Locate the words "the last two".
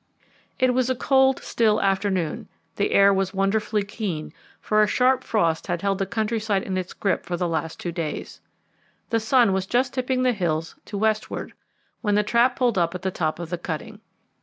7.37-7.91